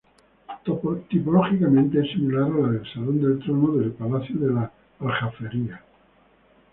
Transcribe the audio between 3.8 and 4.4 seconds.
Palacio